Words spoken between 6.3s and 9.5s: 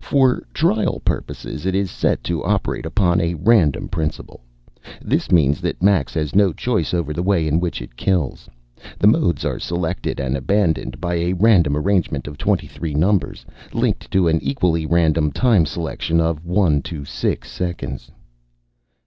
no choice over the way in which it kills. The modes